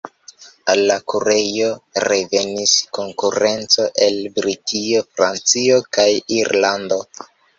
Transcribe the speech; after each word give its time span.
Al 0.73 0.79
la 0.91 0.93
kurejo 1.11 1.67
revenis 2.05 2.73
konkurenco 2.99 3.85
el 4.07 4.17
Britio, 4.39 5.05
Francio 5.19 5.79
kaj 5.99 6.09
Irlando. 6.41 6.99